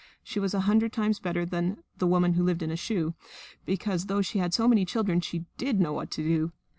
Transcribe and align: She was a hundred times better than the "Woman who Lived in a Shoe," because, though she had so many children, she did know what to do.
She 0.23 0.39
was 0.39 0.55
a 0.55 0.61
hundred 0.61 0.91
times 0.93 1.19
better 1.19 1.45
than 1.45 1.77
the 1.99 2.07
"Woman 2.07 2.33
who 2.33 2.43
Lived 2.43 2.63
in 2.63 2.71
a 2.71 2.75
Shoe," 2.75 3.13
because, 3.67 4.07
though 4.07 4.23
she 4.23 4.39
had 4.39 4.51
so 4.51 4.67
many 4.67 4.83
children, 4.83 5.21
she 5.21 5.45
did 5.59 5.79
know 5.79 5.93
what 5.93 6.09
to 6.09 6.23
do. 6.23 6.53